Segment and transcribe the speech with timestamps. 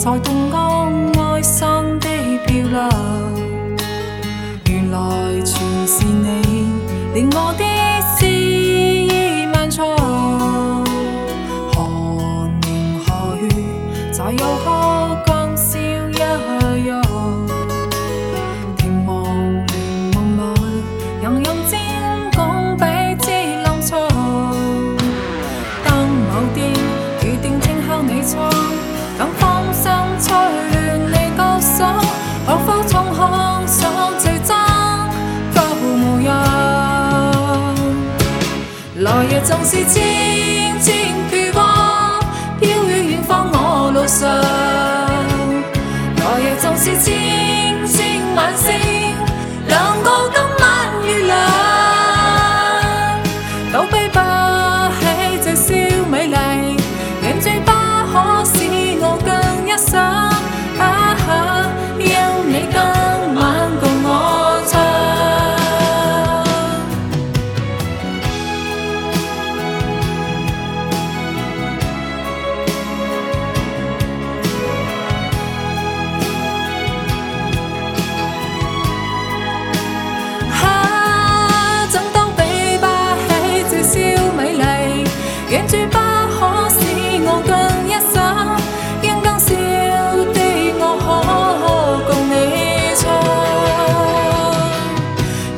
[0.00, 2.08] 在冻江哀伤的
[2.46, 2.88] 漂流，
[4.70, 6.72] 原来全是你，
[7.12, 7.54] 令我。
[7.58, 7.79] 的。
[39.30, 41.60] 来夜纵是千千片歌，
[42.60, 44.28] 飘于远方我路上。
[46.16, 47.39] 来日纵是千。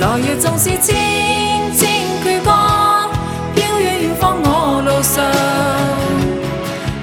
[0.00, 0.94] 來日縱是千
[1.74, 1.90] 千
[2.24, 2.50] 闋歌，
[3.56, 4.52] 飄於遠方我
[4.86, 5.14] 路上。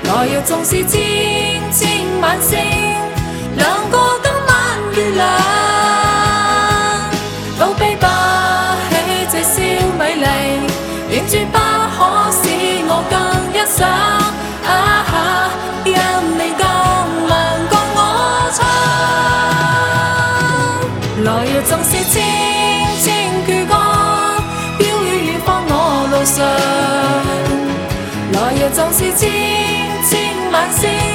[0.03, 0.93] 來日縱是千
[1.73, 1.85] 千
[2.21, 2.51] 晚星，
[3.57, 4.53] 兩個今晚
[4.95, 5.23] 月亮。
[7.59, 8.05] 倒悲不
[8.87, 8.91] 起
[9.29, 9.53] 這宵
[9.99, 10.25] 美麗，
[11.11, 11.57] 遠處不
[11.97, 11.99] 可
[12.31, 12.43] 使
[12.85, 13.15] 我更
[13.51, 13.85] 一想。
[14.63, 14.71] 啊
[15.11, 15.13] 哈，
[15.83, 15.99] 因
[16.39, 16.63] 你更
[17.27, 17.35] 亮
[17.71, 17.99] 過我
[21.19, 21.21] 窗。
[21.25, 22.24] 來日縱是千。
[26.25, 26.43] 上，
[28.33, 29.29] 来日纵是千
[30.09, 31.14] 千晚星。